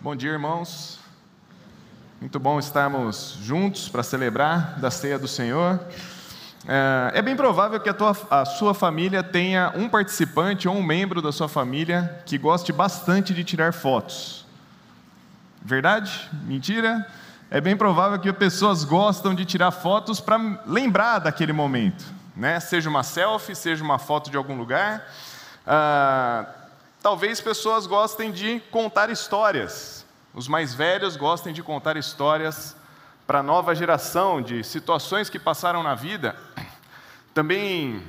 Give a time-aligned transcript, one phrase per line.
[0.00, 1.00] Bom dia, irmãos.
[2.20, 5.80] Muito bom estarmos juntos para celebrar da ceia do Senhor.
[6.68, 10.84] É, é bem provável que a, tua, a sua família tenha um participante ou um
[10.84, 14.46] membro da sua família que goste bastante de tirar fotos.
[15.60, 16.30] Verdade?
[16.44, 17.04] Mentira?
[17.50, 22.04] É bem provável que pessoas gostam de tirar fotos para lembrar daquele momento,
[22.36, 22.60] né?
[22.60, 25.04] Seja uma selfie, seja uma foto de algum lugar.
[25.66, 26.46] Ah,
[27.00, 30.04] Talvez pessoas gostem de contar histórias.
[30.34, 32.76] Os mais velhos gostem de contar histórias
[33.26, 36.34] para a nova geração de situações que passaram na vida.
[37.32, 38.02] Também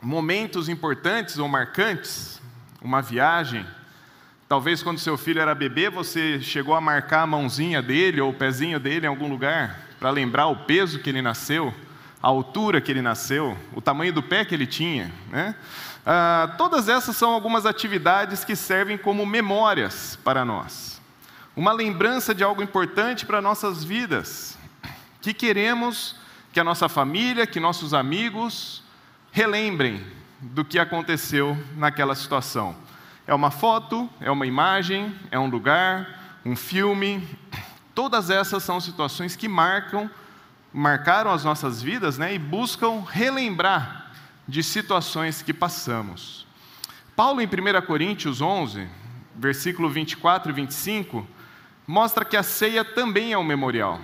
[0.00, 2.40] momentos importantes ou marcantes,
[2.80, 3.66] uma viagem.
[4.48, 8.34] Talvez quando seu filho era bebê, você chegou a marcar a mãozinha dele ou o
[8.34, 11.74] pezinho dele em algum lugar para lembrar o peso que ele nasceu,
[12.22, 15.54] a altura que ele nasceu, o tamanho do pé que ele tinha, né?
[16.08, 21.02] Ah, todas essas são algumas atividades que servem como memórias para nós,
[21.56, 24.56] uma lembrança de algo importante para nossas vidas,
[25.20, 26.14] que queremos
[26.52, 28.84] que a nossa família, que nossos amigos
[29.32, 30.06] relembrem
[30.40, 32.76] do que aconteceu naquela situação.
[33.26, 37.28] É uma foto, é uma imagem, é um lugar, um filme.
[37.96, 40.08] Todas essas são situações que marcam,
[40.72, 44.05] marcaram as nossas vidas, né, e buscam relembrar
[44.46, 46.46] de situações que passamos.
[47.14, 48.86] Paulo, em 1 Coríntios 11,
[49.34, 51.26] versículo 24 e 25,
[51.86, 54.00] mostra que a ceia também é um memorial.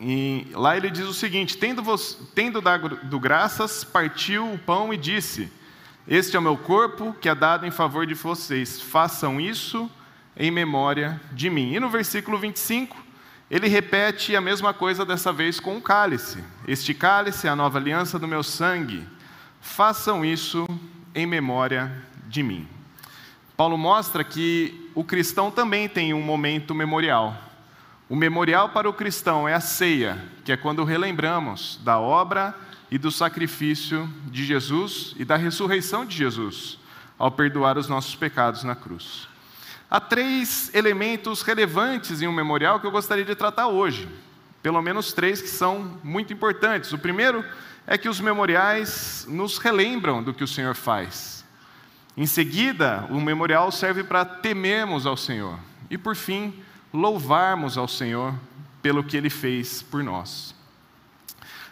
[0.00, 4.96] E lá ele diz o seguinte: tendo, vos, tendo dado graças, partiu o pão e
[4.96, 5.52] disse:
[6.08, 9.90] Este é o meu corpo que é dado em favor de vocês, façam isso
[10.36, 11.72] em memória de mim.
[11.72, 12.96] E no versículo 25,
[13.52, 16.42] ele repete a mesma coisa dessa vez com o cálice.
[16.66, 19.06] Este cálice é a nova aliança do meu sangue.
[19.60, 20.66] Façam isso
[21.14, 21.92] em memória
[22.26, 22.66] de mim.
[23.54, 27.36] Paulo mostra que o cristão também tem um momento memorial.
[28.08, 32.54] O memorial para o cristão é a ceia, que é quando relembramos da obra
[32.90, 36.78] e do sacrifício de Jesus e da ressurreição de Jesus,
[37.18, 39.28] ao perdoar os nossos pecados na cruz.
[39.92, 44.08] Há três elementos relevantes em um memorial que eu gostaria de tratar hoje.
[44.62, 46.94] Pelo menos três que são muito importantes.
[46.94, 47.44] O primeiro
[47.86, 51.44] é que os memoriais nos relembram do que o Senhor faz.
[52.16, 55.58] Em seguida, o memorial serve para temermos ao Senhor.
[55.90, 56.54] E por fim,
[56.90, 58.32] louvarmos ao Senhor
[58.80, 60.54] pelo que Ele fez por nós.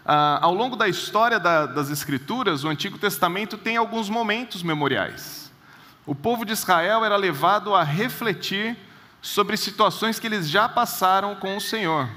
[0.05, 5.40] Ah, ao longo da história da, das Escrituras, o Antigo Testamento tem alguns momentos memoriais
[6.07, 8.77] o povo de Israel era levado a refletir
[9.21, 12.09] sobre situações que eles já passaram com o Senhor.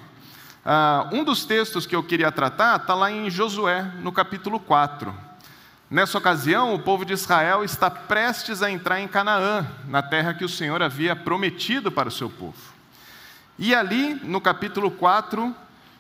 [0.66, 5.13] Uh, um dos textos que eu queria tratar está lá em Josué, no capítulo 4.
[5.91, 10.45] Nessa ocasião, o povo de Israel está prestes a entrar em Canaã, na terra que
[10.45, 12.73] o Senhor havia prometido para o seu povo.
[13.59, 15.53] E ali, no capítulo 4,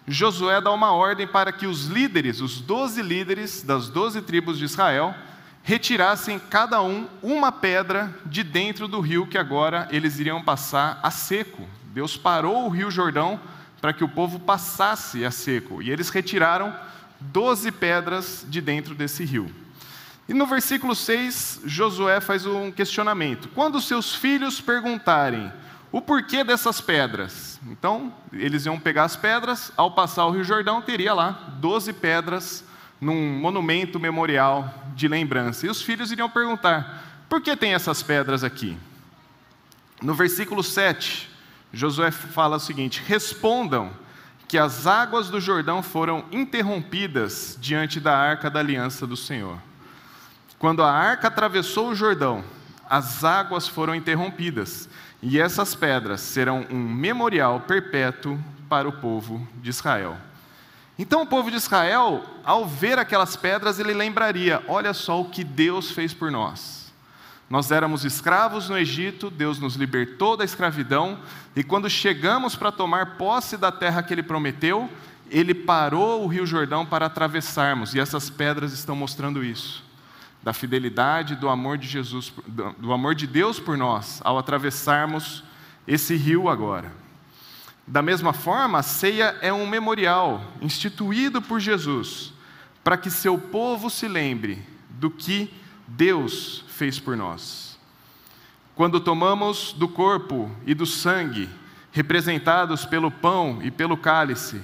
[0.07, 4.65] Josué dá uma ordem para que os líderes, os doze líderes das doze tribos de
[4.65, 5.13] Israel,
[5.63, 11.09] retirassem cada um uma pedra de dentro do rio que agora eles iriam passar a
[11.09, 11.65] seco.
[11.93, 13.39] Deus parou o rio Jordão
[13.81, 16.73] para que o povo passasse a seco, e eles retiraram
[17.19, 19.53] doze pedras de dentro desse rio.
[20.27, 25.51] E no versículo 6, Josué faz um questionamento: quando seus filhos perguntarem
[25.91, 30.81] o porquê dessas pedras, então eles iam pegar as pedras, ao passar o rio Jordão,
[30.81, 32.63] teria lá doze pedras
[32.99, 35.65] num monumento memorial de lembrança.
[35.65, 38.77] E os filhos iriam perguntar: por que tem essas pedras aqui?
[40.01, 41.29] No versículo 7,
[41.71, 43.91] Josué fala o seguinte: respondam
[44.47, 49.57] que as águas do Jordão foram interrompidas diante da arca da aliança do Senhor.
[50.59, 52.43] Quando a arca atravessou o Jordão,
[52.89, 54.87] as águas foram interrompidas,
[55.21, 58.39] e essas pedras serão um memorial perpétuo
[58.69, 60.17] para o povo de Israel.
[60.97, 65.43] Então o povo de Israel, ao ver aquelas pedras, ele lembraria: olha só o que
[65.43, 66.83] Deus fez por nós.
[67.49, 71.19] Nós éramos escravos no Egito, Deus nos libertou da escravidão,
[71.55, 74.89] e quando chegamos para tomar posse da terra que Ele prometeu,
[75.29, 79.83] Ele parou o Rio Jordão para atravessarmos, e essas pedras estão mostrando isso,
[80.41, 82.33] da fidelidade, do amor de Jesus,
[82.77, 85.43] do amor de Deus por nós, ao atravessarmos
[85.87, 87.02] esse rio agora.
[87.85, 92.33] Da mesma forma, a ceia é um memorial instituído por Jesus
[92.83, 95.53] para que seu povo se lembre do que
[95.87, 97.79] Deus fez por nós.
[98.75, 101.49] Quando tomamos do corpo e do sangue,
[101.91, 104.61] representados pelo pão e pelo cálice,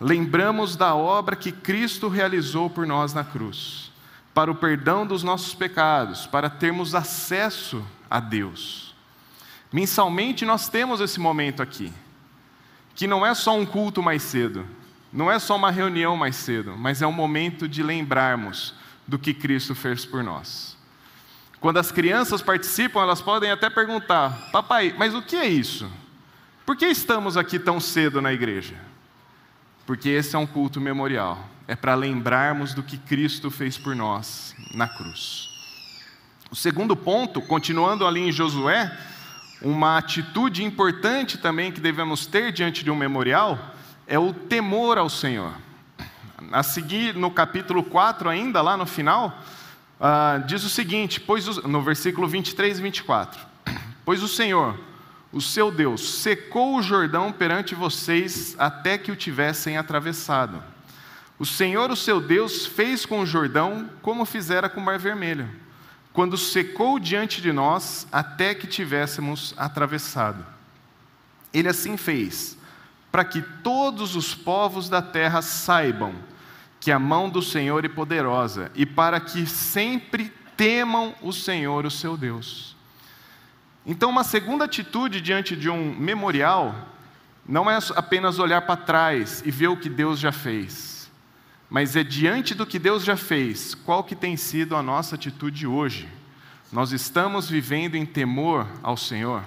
[0.00, 3.92] lembramos da obra que Cristo realizou por nós na cruz,
[4.34, 8.94] para o perdão dos nossos pecados, para termos acesso a Deus.
[9.72, 11.92] Mensalmente nós temos esse momento aqui,
[12.98, 14.66] que não é só um culto mais cedo,
[15.12, 18.74] não é só uma reunião mais cedo, mas é um momento de lembrarmos
[19.06, 20.76] do que Cristo fez por nós.
[21.60, 25.88] Quando as crianças participam, elas podem até perguntar: Papai, mas o que é isso?
[26.66, 28.74] Por que estamos aqui tão cedo na igreja?
[29.86, 34.56] Porque esse é um culto memorial, é para lembrarmos do que Cristo fez por nós
[34.74, 35.48] na cruz.
[36.50, 38.90] O segundo ponto, continuando ali em Josué,
[39.60, 43.58] uma atitude importante também que devemos ter diante de um memorial
[44.06, 45.52] é o temor ao Senhor.
[46.52, 49.42] A seguir, no capítulo 4, ainda lá no final,
[50.00, 53.40] uh, diz o seguinte: pois o, no versículo 23 e 24:
[54.04, 54.78] Pois o Senhor,
[55.32, 60.62] o seu Deus, secou o Jordão perante vocês até que o tivessem atravessado.
[61.38, 65.48] O Senhor, o seu Deus, fez com o Jordão como fizera com o Mar Vermelho
[66.12, 70.44] quando secou diante de nós até que tivéssemos atravessado.
[71.52, 72.56] Ele assim fez,
[73.10, 76.14] para que todos os povos da terra saibam
[76.80, 81.90] que a mão do Senhor é poderosa e para que sempre temam o Senhor, o
[81.90, 82.76] seu Deus.
[83.86, 86.74] Então, uma segunda atitude diante de um memorial
[87.46, 90.97] não é apenas olhar para trás e ver o que Deus já fez
[91.70, 95.66] mas é diante do que Deus já fez, qual que tem sido a nossa atitude
[95.66, 96.08] hoje?
[96.72, 99.42] Nós estamos vivendo em temor ao Senhor?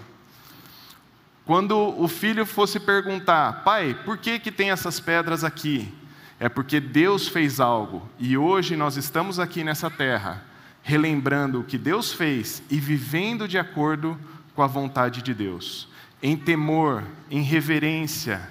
[1.46, 5.92] Quando o filho fosse perguntar, pai, por que, que tem essas pedras aqui?
[6.40, 10.44] É porque Deus fez algo e hoje nós estamos aqui nessa terra,
[10.84, 14.20] relembrando o que Deus fez e vivendo de acordo
[14.56, 15.88] com a vontade de Deus,
[16.22, 18.42] em temor, em reverência,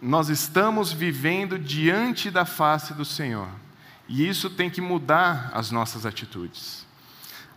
[0.00, 3.48] nós estamos vivendo diante da face do Senhor.
[4.08, 6.86] E isso tem que mudar as nossas atitudes.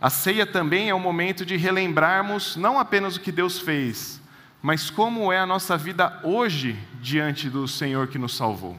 [0.00, 4.20] A ceia também é um momento de relembrarmos não apenas o que Deus fez,
[4.62, 8.78] mas como é a nossa vida hoje diante do Senhor que nos salvou.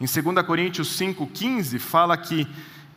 [0.00, 2.46] Em 2 Coríntios 5,15 fala que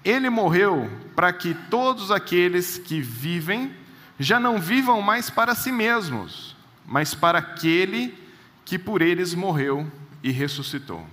[0.03, 3.73] ele morreu para que todos aqueles que vivem
[4.19, 6.55] já não vivam mais para si mesmos,
[6.85, 8.28] mas para aquele que
[8.77, 9.89] por eles morreu
[10.21, 11.05] e ressuscitou.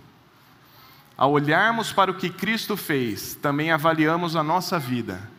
[1.17, 5.31] Ao olharmos para o que Cristo fez, também avaliamos a nossa vida.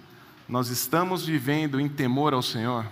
[0.50, 2.86] Nós estamos vivendo em temor ao Senhor?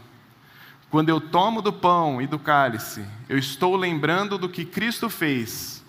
[0.91, 5.83] Quando eu tomo do pão e do cálice, eu estou lembrando do que Cristo fez,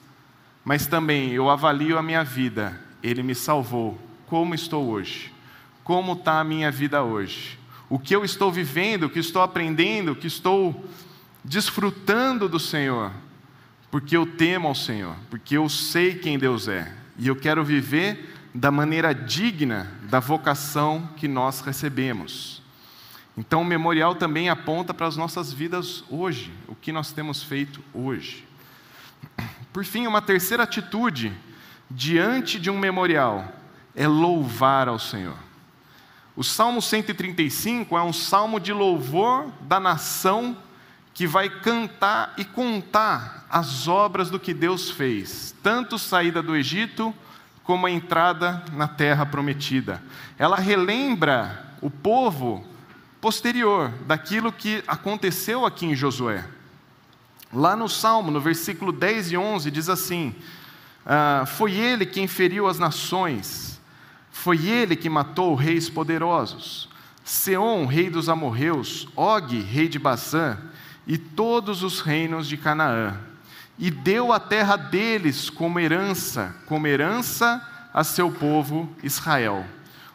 [0.65, 2.81] mas também eu avalio a minha vida.
[3.03, 3.99] Ele me salvou.
[4.27, 5.33] Como estou hoje?
[5.85, 7.59] Como está a minha vida hoje?
[7.89, 10.85] O que eu estou vivendo, o que estou aprendendo, o que estou
[11.45, 13.13] desfrutando do Senhor?
[13.97, 18.37] Porque eu temo ao Senhor, porque eu sei quem Deus é, e eu quero viver
[18.55, 22.61] da maneira digna da vocação que nós recebemos.
[23.39, 27.83] Então, o memorial também aponta para as nossas vidas hoje, o que nós temos feito
[27.95, 28.47] hoje.
[29.73, 31.33] Por fim, uma terceira atitude
[31.91, 33.51] diante de um memorial
[33.95, 35.39] é louvar ao Senhor.
[36.37, 40.55] O Salmo 135 é um salmo de louvor da nação
[41.17, 47.13] que vai cantar e contar as obras do que Deus fez, tanto saída do Egito
[47.65, 50.03] como a entrada na terra prometida.
[50.37, 52.67] Ela relembra o povo
[53.19, 56.45] posterior daquilo que aconteceu aqui em Josué.
[57.51, 60.35] Lá no Salmo, no versículo 10 e 11, diz assim:
[61.07, 63.81] ah, Foi ele quem feriu as nações,
[64.31, 66.91] foi ele que matou reis poderosos,
[67.25, 70.59] Seom, rei dos amorreus, Og, rei de Bazã,
[71.07, 73.19] e todos os reinos de Canaã,
[73.79, 79.65] e deu a terra deles como herança, como herança a seu povo Israel.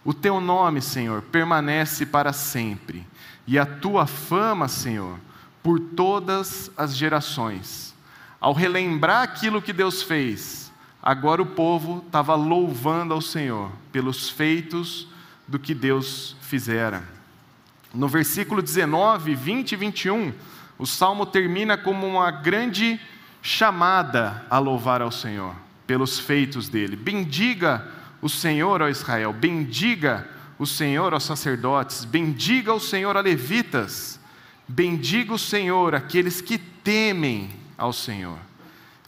[0.04, 3.06] O teu nome, Senhor, permanece para sempre,
[3.48, 5.20] e a tua fama, Senhor,
[5.62, 7.94] por todas as gerações.
[8.40, 10.72] Ao relembrar aquilo que Deus fez,
[11.02, 15.08] agora o povo estava louvando ao Senhor pelos feitos
[15.48, 17.04] do que Deus fizera.
[17.94, 20.34] No versículo 19, 20 e 21,
[20.82, 23.00] o salmo termina como uma grande
[23.40, 25.54] chamada a louvar ao Senhor
[25.86, 26.96] pelos feitos dele.
[26.96, 27.88] Bendiga
[28.20, 34.20] o Senhor, ó Israel, bendiga o Senhor aos sacerdotes, bendiga o Senhor a levitas,
[34.68, 38.40] bendiga o Senhor aqueles que temem ao Senhor.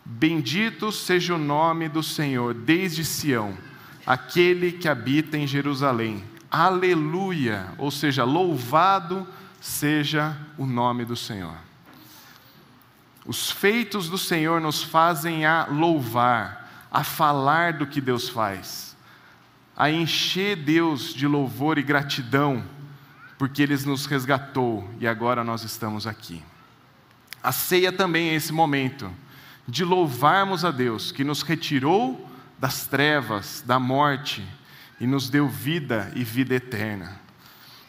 [0.06, 3.58] Bendito seja o nome do Senhor desde Sião,
[4.06, 6.24] aquele que habita em Jerusalém.
[6.52, 7.70] Aleluia!
[7.80, 9.28] Ou seja, louvado
[9.64, 11.56] seja o nome do Senhor.
[13.26, 18.94] Os feitos do Senhor nos fazem a louvar, a falar do que Deus faz,
[19.74, 22.62] a encher Deus de louvor e gratidão,
[23.38, 26.44] porque Ele nos resgatou e agora nós estamos aqui.
[27.42, 29.10] A ceia também é esse momento
[29.66, 32.30] de louvarmos a Deus que nos retirou
[32.60, 34.46] das trevas, da morte
[35.00, 37.23] e nos deu vida e vida eterna.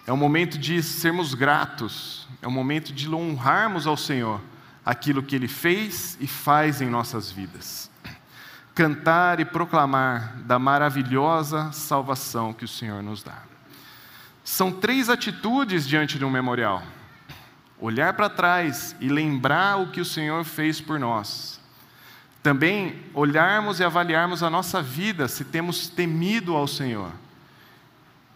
[0.07, 4.41] É um momento de sermos gratos, é um momento de honrarmos ao Senhor
[4.85, 7.91] aquilo que Ele fez e faz em nossas vidas.
[8.75, 13.45] Cantar e proclamar da maravilhosa salvação que o Senhor nos dá.
[14.43, 16.83] São três atitudes diante de um memorial:
[17.81, 21.59] olhar para trás e lembrar o que o Senhor fez por nós.
[22.43, 27.11] Também olharmos e avaliarmos a nossa vida, se temos temido ao Senhor.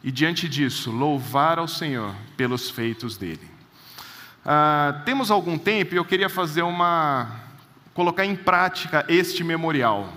[0.02, 3.48] E diante disso, louvar ao Senhor pelos feitos dele.
[4.44, 7.30] Ah, temos algum tempo e eu queria fazer uma.
[7.92, 10.12] colocar em prática este memorial.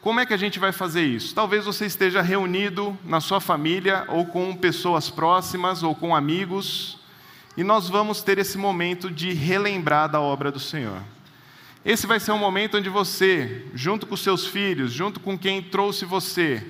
[0.00, 1.34] Como é que a gente vai fazer isso?
[1.34, 6.98] Talvez você esteja reunido na sua família, ou com pessoas próximas, ou com amigos,
[7.56, 11.02] e nós vamos ter esse momento de relembrar da obra do Senhor.
[11.84, 16.04] Esse vai ser um momento onde você, junto com seus filhos, junto com quem trouxe
[16.04, 16.64] você,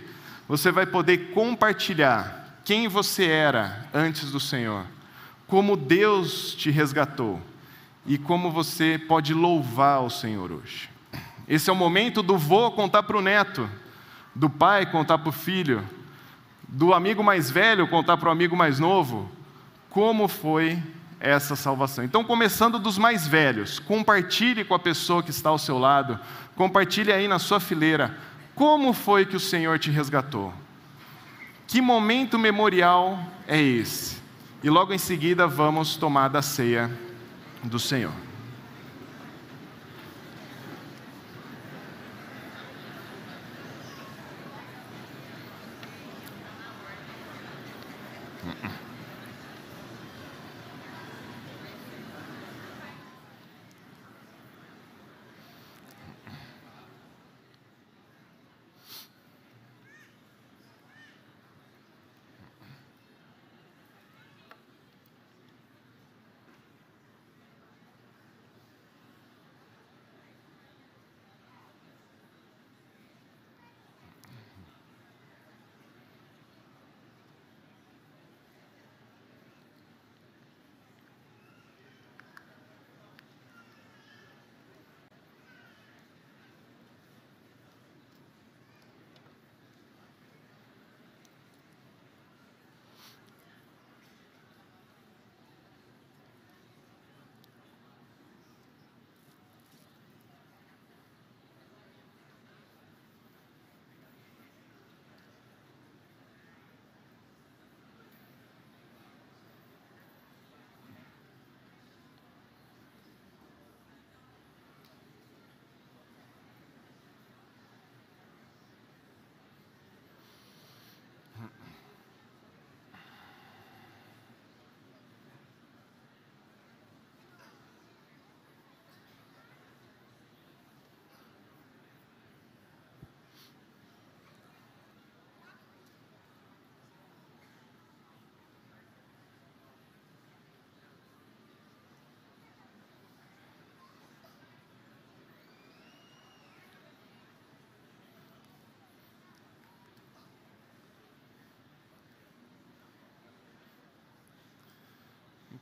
[0.49, 4.85] você vai poder compartilhar quem você era antes do Senhor,
[5.47, 7.41] como Deus te resgatou
[8.05, 10.91] e como você pode louvar o Senhor hoje.
[11.49, 13.69] Esse é o momento do vô contar para o neto,
[14.35, 15.83] do pai contar para o filho,
[16.69, 19.31] do amigo mais velho contar para o amigo mais novo,
[19.91, 20.83] como foi
[21.19, 22.05] essa salvação.
[22.05, 26.19] Então, começando dos mais velhos, compartilhe com a pessoa que está ao seu lado,
[26.55, 28.17] compartilhe aí na sua fileira,
[28.56, 30.52] como foi que o Senhor te resgatou?
[31.66, 34.16] Que momento memorial é esse?
[34.64, 36.90] E logo em seguida vamos tomar da ceia
[37.62, 38.12] do Senhor.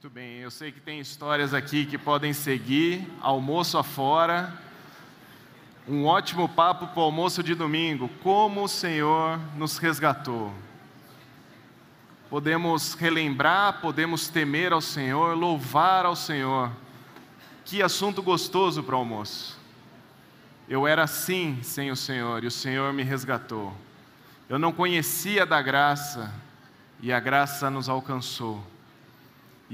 [0.05, 4.53] Muito bem, eu sei que tem histórias aqui que podem seguir, almoço afora,
[5.89, 10.53] um ótimo papo para o almoço de domingo, como o Senhor nos resgatou.
[12.29, 16.71] Podemos relembrar, podemos temer ao Senhor, louvar ao Senhor.
[17.65, 19.59] Que assunto gostoso para o almoço.
[20.69, 23.73] Eu era assim sem o Senhor e o Senhor me resgatou.
[24.51, 26.31] Eu não conhecia da graça
[27.01, 28.74] e a graça nos alcançou.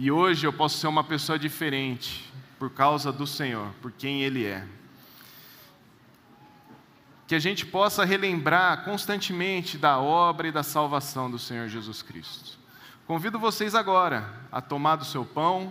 [0.02, 2.24] E hoje eu posso ser uma pessoa diferente
[2.58, 4.64] por causa do Senhor, por quem Ele é.
[7.26, 12.58] Que a gente possa relembrar constantemente da obra e da salvação do Senhor Jesus Cristo.
[13.06, 15.70] Convido vocês agora a tomar do seu pão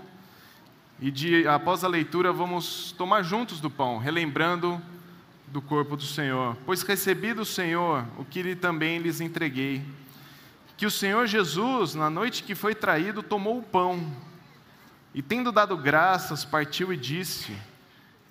[1.02, 4.80] e de, após a leitura vamos tomar juntos do pão, relembrando
[5.48, 6.56] do corpo do Senhor.
[6.68, 9.84] Pois recebi do Senhor o que lhe também lhes entreguei
[10.80, 14.10] que o Senhor Jesus, na noite que foi traído, tomou o pão
[15.14, 17.54] e, tendo dado graças, partiu e disse: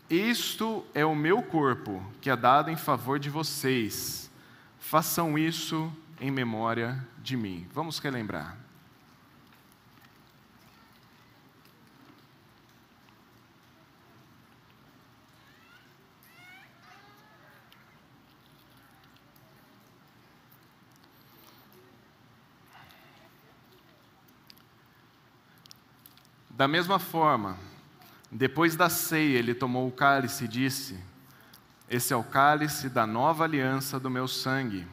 [0.09, 4.31] Isto é o meu corpo, que é dado em favor de vocês.
[4.81, 7.67] Façam isso em memória de mim.
[7.71, 8.57] Vamos relembrar.
[26.59, 27.57] Da mesma forma,
[28.33, 30.99] depois da ceia, ele tomou o cálice e disse:
[31.89, 34.85] Esse é o cálice da nova aliança do meu sangue.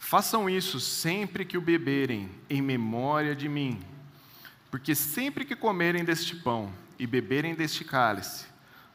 [0.00, 3.84] Façam isso sempre que o beberem, em memória de mim.
[4.68, 8.46] Porque sempre que comerem deste pão e beberem deste cálice,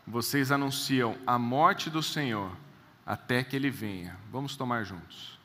[0.06, 2.52] vocês anunciam a morte do Senhor
[3.06, 4.18] até que ele venha.
[4.30, 5.38] Vamos tomar juntos.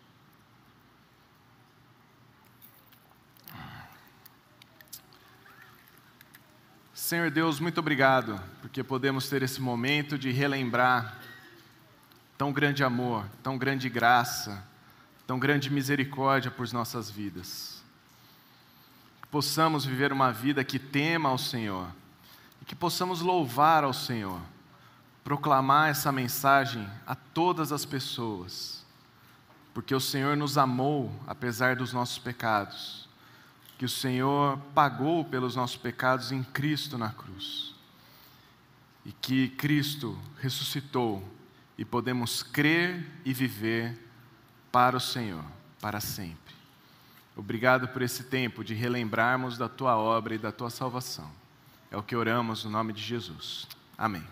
[7.15, 11.17] Senhor Deus, muito obrigado, porque podemos ter esse momento de relembrar
[12.37, 14.67] tão grande amor, tão grande graça,
[15.25, 17.85] tão grande misericórdia por nossas vidas.
[19.23, 21.87] Que possamos viver uma vida que tema ao Senhor
[22.61, 24.41] e que possamos louvar ao Senhor,
[25.23, 28.85] proclamar essa mensagem a todas as pessoas,
[29.73, 33.05] porque o Senhor nos amou apesar dos nossos pecados
[33.79, 37.75] que o Senhor pagou pelos nossos pecados em Cristo na cruz.
[39.05, 41.23] E que Cristo ressuscitou
[41.77, 43.99] e podemos crer e viver
[44.71, 45.45] para o Senhor,
[45.81, 46.55] para sempre.
[47.37, 51.31] Obrigado por esse tempo de relembrarmos da tua obra e da tua salvação.
[51.91, 53.67] É o que oramos no nome de Jesus.
[53.99, 54.25] Amém.